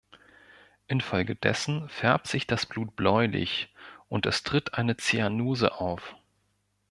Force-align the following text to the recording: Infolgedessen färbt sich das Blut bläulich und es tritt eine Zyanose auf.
Infolgedessen 0.87 1.87
färbt 1.87 2.25
sich 2.25 2.47
das 2.47 2.65
Blut 2.65 2.95
bläulich 2.95 3.71
und 4.09 4.25
es 4.25 4.41
tritt 4.41 4.73
eine 4.73 4.97
Zyanose 4.97 5.79
auf. 5.79 6.15